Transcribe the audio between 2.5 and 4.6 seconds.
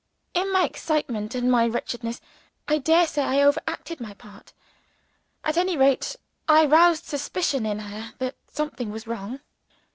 I daresay I over acted my part.